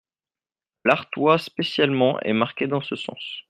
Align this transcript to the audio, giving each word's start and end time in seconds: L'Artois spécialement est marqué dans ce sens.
L'Artois 0.83 1.37
spécialement 1.37 2.19
est 2.21 2.33
marqué 2.33 2.65
dans 2.65 2.81
ce 2.81 2.95
sens. 2.95 3.39